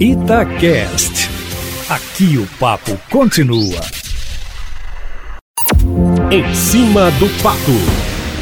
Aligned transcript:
Itacast. 0.00 1.28
Aqui 1.90 2.38
o 2.38 2.46
papo 2.60 2.96
continua. 3.10 3.80
Em 6.30 6.54
cima 6.54 7.10
do 7.18 7.28
papo, 7.42 7.58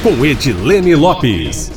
com 0.03 0.22
Edilene 0.22 0.95
Lopes. 0.95 1.72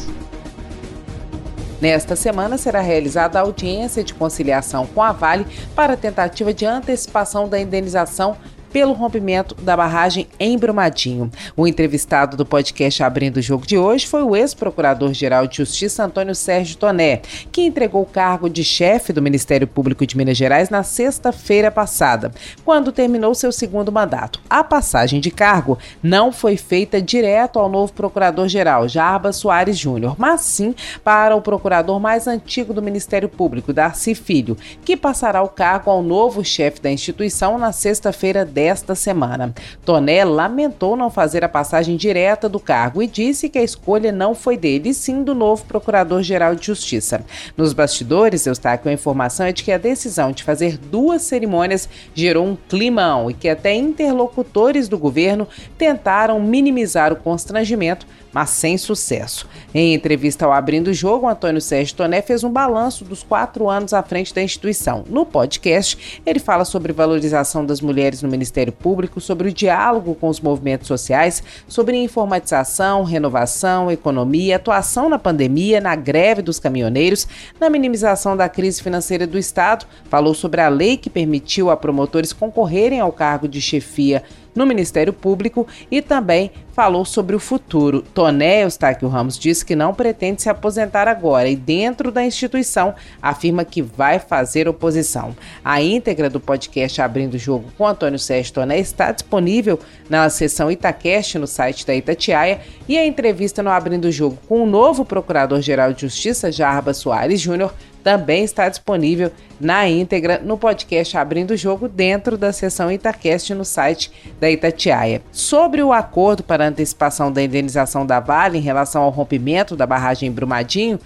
Nesta 1.80 2.18
semana 2.18 2.58
será 2.58 2.82
realizada 2.82 3.40
a 3.40 3.44
audiência 3.44 4.04
de 4.04 4.14
conciliação 4.14 4.86
com 4.86 5.02
a 5.02 5.14
Vale 5.14 5.48
para 5.74 5.96
tentativa 5.96 6.54
de 6.54 6.66
antecipação 6.66 7.48
da 7.48 7.58
indenização 7.58 8.36
pelo 8.72 8.94
rompimento 8.94 9.56
da 9.56 9.76
barragem 9.76 10.28
em 10.40 10.58
Brumadinho. 10.58 11.32
O 11.56 11.68
entrevistado 11.68 12.38
do 12.38 12.46
podcast 12.46 13.04
Abrindo 13.04 13.38
o 13.38 13.42
Jogo 13.42 13.66
de 13.66 13.78
hoje 13.78 14.08
foi 14.08 14.24
o 14.24 14.36
ex-procurador-geral 14.36 15.48
de 15.48 15.58
Justiça 15.58 16.04
Antônio 16.04 16.36
Sérgio 16.36 16.78
Toné, 16.78 17.22
que 17.52 17.62
entregou 17.62 18.02
o 18.02 18.06
cargo 18.06 18.50
de 18.50 18.64
chefe 18.64 19.12
do 19.12 19.22
Ministério 19.22 19.68
Público 19.68 20.06
de 20.06 20.18
Minas 20.18 20.38
Gerais 20.38 20.70
na 20.70 20.84
sexta-feira 20.84 21.72
passada, 21.72 22.32
quando 22.64 22.92
terminou 22.92 23.34
seu 23.36 23.52
segundo 23.52 23.92
mandato. 23.92 24.42
A 24.50 24.64
passagem 24.64 25.20
de 25.20 25.32
cargo 25.32 25.78
não 26.02 26.32
foi 26.32 26.58
feita 26.58 27.02
direto 27.02 27.60
ao 27.60 27.70
novo 27.70 27.94
procurador-geral, 27.94 28.88
Jarba 28.88 29.32
Soares 29.32 29.78
Júnior, 29.78 30.16
mas 30.18 30.42
sim 30.42 30.76
para 31.04 31.36
o 31.36 31.42
procurador 31.42 32.00
mais 32.00 32.28
antigo 32.28 32.74
do 32.74 32.82
Ministério 32.82 33.30
Público, 33.30 33.74
Darcy 33.74 34.16
Filho, 34.16 34.58
que 34.84 34.96
passará 34.96 35.42
o 35.42 35.50
cargo 35.50 35.90
ao 35.90 36.02
novo 36.02 36.44
chefe 36.44 36.82
da 36.82 36.92
instituição 36.92 37.58
na 37.58 37.72
sexta-feira 37.72 38.46
desta 38.60 38.94
semana. 38.94 39.56
Toné 39.86 40.26
lamentou 40.26 40.98
não 40.98 41.10
fazer 41.10 41.46
a 41.46 41.50
passagem 41.50 41.96
direta 41.96 42.50
do 42.50 42.60
cargo 42.60 43.02
e 43.02 43.08
disse 43.08 43.48
que 43.48 43.58
a 43.58 43.64
escolha 43.64 44.12
não 44.12 44.36
foi 44.36 44.58
dele, 44.58 44.94
sim 44.94 45.24
do 45.24 45.34
novo 45.34 45.64
Procurador-Geral 45.64 46.56
de 46.56 46.66
Justiça. 46.66 47.24
Nos 47.56 47.72
bastidores, 47.72 48.46
Eustáquio, 48.46 48.90
a 48.90 48.94
informação 48.94 49.46
é 49.46 49.54
de 49.54 49.64
que 49.64 49.72
a 49.72 49.78
decisão 49.78 50.34
de 50.34 50.44
fazer 50.44 50.78
duas 50.78 51.22
cerimônias 51.22 51.88
gerou 52.14 52.46
um 52.46 52.58
climão 52.68 53.32
e 53.32 53.34
que 53.34 53.48
até 53.48 53.74
interlocutores 53.74 54.90
do 54.90 54.98
governo 54.98 55.48
tentaram 55.78 56.38
minimizar 56.42 57.14
o 57.14 57.16
constrangimento 57.16 58.06
mas 58.32 58.52
sem 58.52 58.78
sucesso. 58.78 59.48
Em 59.74 59.94
entrevista 59.94 60.46
ao 60.46 60.54
Abrindo 60.54 60.90
o 60.90 60.94
Jogo, 60.94 61.28
Antônio 61.28 61.62
Sérgio 61.62 61.96
Toné 61.96 62.22
fez 62.22 62.44
um 62.44 62.50
balanço 62.52 63.04
dos 63.04 63.24
quatro 63.24 63.70
anos 63.70 63.94
à 63.94 64.04
frente 64.04 64.34
da 64.34 64.42
instituição. 64.42 65.04
No 65.10 65.26
podcast, 65.26 66.22
ele 66.26 66.40
fala 66.40 66.66
sobre 66.66 66.94
valorização 66.94 67.66
das 67.66 67.82
mulheres 67.82 68.22
no 68.22 68.30
Ministério 68.30 68.49
Público, 68.72 69.22
sobre 69.22 69.50
o 69.50 69.54
diálogo 69.54 70.16
com 70.16 70.28
os 70.28 70.40
movimentos 70.40 70.88
sociais, 70.88 71.44
sobre 71.68 71.98
informatização, 71.98 73.04
renovação, 73.04 73.92
economia, 73.92 74.56
atuação 74.56 75.10
na 75.10 75.20
pandemia, 75.20 75.80
na 75.80 75.96
greve 75.96 76.42
dos 76.42 76.60
caminhoneiros, 76.60 77.28
na 77.60 77.70
minimização 77.70 78.36
da 78.36 78.50
crise 78.50 78.82
financeira 78.82 79.28
do 79.28 79.38
Estado, 79.38 79.86
falou 80.10 80.34
sobre 80.34 80.62
a 80.62 80.70
lei 80.70 80.98
que 80.98 81.10
permitiu 81.10 81.70
a 81.70 81.78
promotores 81.78 82.34
concorrerem 82.34 83.00
ao 83.00 83.12
cargo 83.12 83.48
de 83.48 83.62
chefia 83.62 84.24
no 84.56 84.66
Ministério 84.66 85.14
Público 85.14 85.68
e 85.90 86.02
também 86.02 86.52
falou 86.80 87.04
sobre 87.04 87.36
o 87.36 87.40
futuro. 87.40 88.02
Toné 88.14 88.64
Eustáquio 88.64 89.10
Ramos 89.10 89.38
disse 89.38 89.66
que 89.66 89.76
não 89.76 89.94
pretende 89.94 90.42
se 90.42 90.50
aposentar 90.50 91.08
agora 91.08 91.50
e, 91.50 91.56
dentro 91.56 92.12
da 92.12 92.24
instituição, 92.24 92.96
afirma 93.22 93.66
que 93.66 93.82
vai 93.82 94.18
fazer 94.18 94.68
oposição. 94.68 95.36
A 95.64 95.82
íntegra 95.82 96.30
do 96.30 96.40
podcast 96.40 97.02
Abrindo 97.02 97.34
o 97.34 97.38
Jogo 97.38 97.66
com 97.78 97.86
Antônio 97.86 98.18
Sérgio 98.18 98.54
Toné 98.54 98.80
está 98.80 99.12
disponível 99.12 99.80
na 100.10 100.30
seção 100.30 100.72
Itacast 100.72 101.38
no 101.38 101.48
site 101.48 101.86
da 101.86 101.94
Itatiaia 101.94 102.62
e 102.88 102.98
a 102.98 103.06
entrevista 103.06 103.62
no 103.62 103.70
Abrindo 103.70 104.06
o 104.06 104.12
Jogo 104.12 104.38
com 104.48 104.64
o 104.64 104.66
novo 104.66 105.04
Procurador-Geral 105.04 105.92
de 105.92 106.02
Justiça, 106.02 106.52
Jarba 106.52 106.94
Soares 106.94 107.42
Júnior, 107.42 107.74
também 108.04 108.44
está 108.44 108.70
disponível 108.70 109.32
na 109.60 109.88
íntegra 109.88 110.40
no 110.44 110.58
podcast 110.58 111.18
Abrindo 111.18 111.52
o 111.52 111.58
Jogo 111.58 111.88
dentro 111.88 112.38
da 112.38 112.54
seção 112.54 112.92
Itacast 112.92 113.54
no 113.54 113.66
site 113.66 114.12
da 114.40 114.50
Itatiaia. 114.50 115.22
Sobre 115.32 115.84
o 115.84 115.92
acordo 115.92 116.44
para 116.44 116.68
antecipação 116.68 117.32
da 117.32 117.42
indenização 117.42 118.06
da 118.06 118.20
Vale 118.20 118.58
em 118.58 118.62
relação 118.62 119.04
ao 119.04 119.10
rompimento 119.10 119.76
da 119.76 119.86
barragem 119.86 120.30
em 120.30 120.32
Brumadinho, 120.32 121.00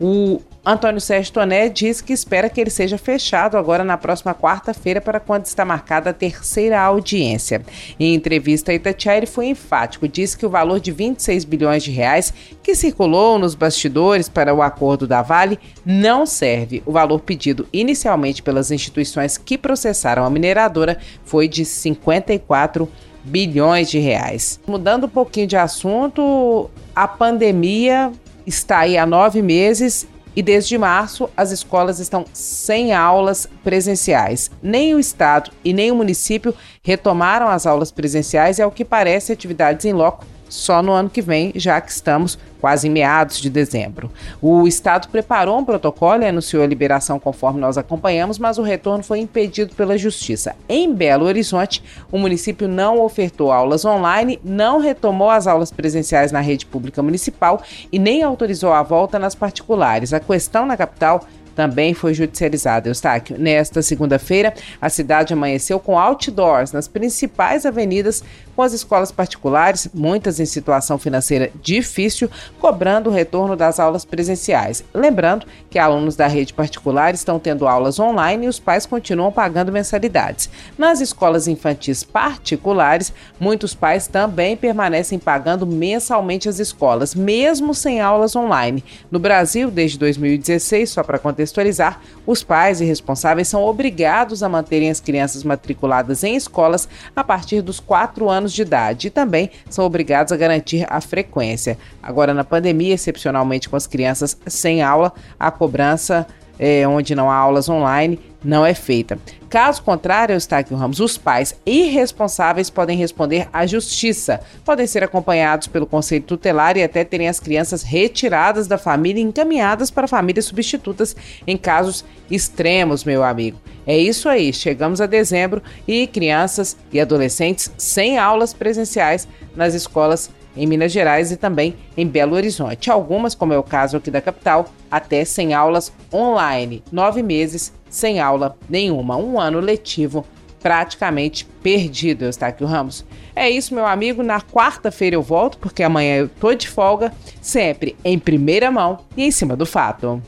o 0.00 0.40
Antônio 0.64 1.00
Sérgio 1.00 1.32
Toné 1.32 1.68
diz 1.68 2.00
que 2.00 2.12
espera 2.12 2.48
que 2.48 2.60
ele 2.60 2.70
seja 2.70 2.98
fechado 2.98 3.56
agora 3.56 3.82
na 3.84 3.96
próxima 3.96 4.34
quarta-feira 4.34 5.00
para 5.00 5.18
quando 5.20 5.46
está 5.46 5.64
marcada 5.64 6.10
a 6.10 6.12
terceira 6.12 6.80
audiência. 6.80 7.62
Em 7.98 8.14
entrevista 8.14 8.72
a 8.72 8.74
Itatiaia, 8.74 9.18
ele 9.18 9.26
foi 9.26 9.46
enfático, 9.46 10.08
disse 10.08 10.36
que 10.36 10.44
o 10.44 10.50
valor 10.50 10.80
de 10.80 10.92
26 10.92 11.44
bilhões 11.44 11.82
de 11.82 11.90
reais 11.90 12.32
que 12.62 12.74
circulou 12.74 13.38
nos 13.38 13.54
bastidores 13.54 14.28
para 14.28 14.54
o 14.54 14.62
acordo 14.62 15.06
da 15.06 15.22
Vale 15.22 15.58
não 15.84 16.24
serve. 16.24 16.82
O 16.86 16.92
valor 16.92 17.20
pedido 17.20 17.66
inicialmente 17.72 18.42
pelas 18.42 18.70
instituições 18.70 19.38
que 19.38 19.56
processaram 19.58 20.24
a 20.24 20.30
mineradora 20.30 20.98
foi 21.24 21.48
de 21.48 21.64
54 21.64 22.88
bilhões 23.24 23.90
de 23.90 23.98
reais. 23.98 24.60
Mudando 24.66 25.04
um 25.04 25.10
pouquinho 25.10 25.46
de 25.46 25.56
assunto, 25.56 26.70
a 26.94 27.06
pandemia 27.06 28.12
está 28.46 28.80
aí 28.80 28.96
há 28.96 29.06
nove 29.06 29.42
meses 29.42 30.06
e 30.34 30.42
desde 30.42 30.78
março 30.78 31.28
as 31.36 31.50
escolas 31.50 31.98
estão 31.98 32.24
sem 32.32 32.92
aulas 32.92 33.48
presenciais. 33.64 34.50
Nem 34.62 34.94
o 34.94 35.00
Estado 35.00 35.50
e 35.64 35.72
nem 35.72 35.90
o 35.90 35.96
município 35.96 36.54
retomaram 36.82 37.48
as 37.48 37.66
aulas 37.66 37.90
presenciais 37.90 38.58
e, 38.58 38.62
ao 38.62 38.70
que 38.70 38.84
parece, 38.84 39.32
atividades 39.32 39.84
em 39.84 39.92
loco 39.92 40.24
só 40.50 40.82
no 40.82 40.92
ano 40.92 41.08
que 41.08 41.22
vem, 41.22 41.52
já 41.54 41.80
que 41.80 41.90
estamos 41.90 42.38
quase 42.60 42.88
em 42.88 42.90
meados 42.90 43.38
de 43.38 43.48
dezembro. 43.48 44.10
O 44.42 44.68
Estado 44.68 45.08
preparou 45.08 45.58
um 45.58 45.64
protocolo 45.64 46.22
e 46.22 46.26
anunciou 46.26 46.62
a 46.62 46.66
liberação 46.66 47.18
conforme 47.18 47.58
nós 47.58 47.78
acompanhamos, 47.78 48.38
mas 48.38 48.58
o 48.58 48.62
retorno 48.62 49.02
foi 49.02 49.20
impedido 49.20 49.74
pela 49.74 49.96
Justiça. 49.96 50.54
Em 50.68 50.92
Belo 50.92 51.24
Horizonte, 51.24 51.82
o 52.12 52.18
município 52.18 52.68
não 52.68 53.00
ofertou 53.00 53.50
aulas 53.50 53.86
online, 53.86 54.38
não 54.44 54.78
retomou 54.78 55.30
as 55.30 55.46
aulas 55.46 55.70
presenciais 55.70 56.30
na 56.30 56.40
rede 56.40 56.66
pública 56.66 57.02
municipal 57.02 57.62
e 57.90 57.98
nem 57.98 58.22
autorizou 58.22 58.72
a 58.72 58.82
volta 58.82 59.18
nas 59.18 59.34
particulares. 59.34 60.12
A 60.12 60.20
questão 60.20 60.66
na 60.66 60.76
capital 60.76 61.24
também 61.54 61.92
foi 61.92 62.14
judicializada. 62.14 62.88
Eustáquio, 62.88 63.36
nesta 63.38 63.82
segunda-feira, 63.82 64.54
a 64.80 64.88
cidade 64.88 65.34
amanheceu 65.34 65.78
com 65.78 65.98
outdoors 65.98 66.72
nas 66.72 66.88
principais 66.88 67.66
avenidas 67.66 68.24
com 68.60 68.64
as 68.64 68.74
escolas 68.74 69.10
particulares, 69.10 69.88
muitas 69.94 70.38
em 70.38 70.44
situação 70.44 70.98
financeira 70.98 71.50
difícil, 71.62 72.28
cobrando 72.60 73.08
o 73.08 73.12
retorno 73.12 73.56
das 73.56 73.80
aulas 73.80 74.04
presenciais. 74.04 74.84
Lembrando 74.92 75.46
que 75.70 75.78
alunos 75.78 76.14
da 76.14 76.26
rede 76.26 76.52
particular 76.52 77.14
estão 77.14 77.38
tendo 77.38 77.66
aulas 77.66 77.98
online 77.98 78.44
e 78.44 78.48
os 78.50 78.60
pais 78.60 78.84
continuam 78.84 79.32
pagando 79.32 79.72
mensalidades. 79.72 80.50
Nas 80.76 81.00
escolas 81.00 81.48
infantis 81.48 82.04
particulares, 82.04 83.14
muitos 83.38 83.74
pais 83.74 84.06
também 84.06 84.58
permanecem 84.58 85.18
pagando 85.18 85.66
mensalmente 85.66 86.46
as 86.46 86.58
escolas, 86.58 87.14
mesmo 87.14 87.72
sem 87.72 87.98
aulas 87.98 88.36
online. 88.36 88.84
No 89.10 89.18
Brasil, 89.18 89.70
desde 89.70 89.98
2016, 89.98 90.90
só 90.90 91.02
para 91.02 91.18
contextualizar, 91.18 91.98
os 92.26 92.42
pais 92.42 92.82
e 92.82 92.84
responsáveis 92.84 93.48
são 93.48 93.64
obrigados 93.64 94.42
a 94.42 94.50
manterem 94.50 94.90
as 94.90 95.00
crianças 95.00 95.44
matriculadas 95.44 96.22
em 96.22 96.36
escolas 96.36 96.86
a 97.16 97.24
partir 97.24 97.62
dos 97.62 97.80
4 97.80 98.28
anos 98.50 98.52
de 98.52 98.62
idade 98.62 99.06
e 99.06 99.10
também 99.10 99.50
são 99.68 99.84
obrigados 99.84 100.32
a 100.32 100.36
garantir 100.36 100.84
a 100.88 101.00
frequência. 101.00 101.78
Agora, 102.02 102.34
na 102.34 102.44
pandemia, 102.44 102.94
excepcionalmente 102.94 103.68
com 103.68 103.76
as 103.76 103.86
crianças 103.86 104.36
sem 104.46 104.82
aula, 104.82 105.12
a 105.38 105.50
cobrança 105.50 106.26
é, 106.60 106.86
onde 106.86 107.14
não 107.14 107.30
há 107.30 107.34
aulas 107.34 107.70
online, 107.70 108.20
não 108.44 108.66
é 108.66 108.74
feita. 108.74 109.18
Caso 109.48 109.82
contrário, 109.82 110.34
Eustáquio 110.34 110.76
Ramos, 110.76 111.00
os 111.00 111.16
pais 111.16 111.58
irresponsáveis 111.64 112.68
podem 112.68 112.96
responder 112.96 113.48
à 113.50 113.66
justiça. 113.66 114.40
Podem 114.64 114.86
ser 114.86 115.02
acompanhados 115.02 115.66
pelo 115.66 115.86
Conselho 115.86 116.22
Tutelar 116.22 116.76
e 116.76 116.82
até 116.82 117.02
terem 117.02 117.28
as 117.28 117.40
crianças 117.40 117.82
retiradas 117.82 118.66
da 118.66 118.76
família 118.76 119.20
e 119.20 119.24
encaminhadas 119.24 119.90
para 119.90 120.06
famílias 120.06 120.44
substitutas 120.44 121.16
em 121.46 121.56
casos 121.56 122.04
extremos, 122.30 123.04
meu 123.04 123.24
amigo. 123.24 123.58
É 123.86 123.96
isso 123.96 124.28
aí, 124.28 124.52
chegamos 124.52 125.00
a 125.00 125.06
dezembro 125.06 125.62
e 125.88 126.06
crianças 126.06 126.76
e 126.92 127.00
adolescentes 127.00 127.72
sem 127.78 128.18
aulas 128.18 128.52
presenciais 128.52 129.26
nas 129.56 129.74
escolas 129.74 130.30
em 130.60 130.66
Minas 130.66 130.92
Gerais 130.92 131.32
e 131.32 131.38
também 131.38 131.74
em 131.96 132.06
Belo 132.06 132.36
Horizonte. 132.36 132.90
Algumas, 132.90 133.34
como 133.34 133.54
é 133.54 133.58
o 133.58 133.62
caso 133.62 133.96
aqui 133.96 134.10
da 134.10 134.20
capital, 134.20 134.66
até 134.90 135.24
sem 135.24 135.54
aulas 135.54 135.90
online. 136.12 136.84
Nove 136.92 137.22
meses 137.22 137.72
sem 137.88 138.20
aula 138.20 138.56
nenhuma. 138.68 139.16
Um 139.16 139.40
ano 139.40 139.58
letivo 139.58 140.26
praticamente 140.60 141.46
perdido, 141.62 142.26
Eustáquio 142.26 142.66
Ramos. 142.66 143.06
É 143.34 143.48
isso, 143.48 143.74
meu 143.74 143.86
amigo. 143.86 144.22
Na 144.22 144.42
quarta-feira 144.42 145.16
eu 145.16 145.22
volto, 145.22 145.56
porque 145.56 145.82
amanhã 145.82 146.16
eu 146.16 146.28
tô 146.28 146.52
de 146.52 146.68
folga, 146.68 147.10
sempre 147.40 147.96
em 148.04 148.18
primeira 148.18 148.70
mão 148.70 148.98
e 149.16 149.24
em 149.24 149.30
cima 149.30 149.56
do 149.56 149.64
fato. 149.64 150.22